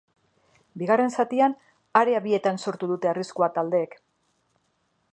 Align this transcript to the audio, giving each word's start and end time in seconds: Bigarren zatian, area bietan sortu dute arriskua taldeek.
Bigarren 0.81 1.11
zatian, 1.23 1.53
area 2.01 2.23
bietan 2.25 2.59
sortu 2.67 2.91
dute 2.95 3.13
arriskua 3.15 3.53
taldeek. 3.59 3.99